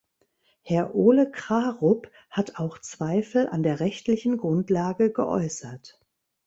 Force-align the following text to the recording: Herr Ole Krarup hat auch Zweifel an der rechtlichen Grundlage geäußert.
Herr 0.63 0.95
Ole 0.95 1.29
Krarup 1.29 2.09
hat 2.31 2.55
auch 2.55 2.79
Zweifel 2.79 3.45
an 3.47 3.61
der 3.61 3.79
rechtlichen 3.79 4.37
Grundlage 4.37 5.11
geäußert. 5.13 5.99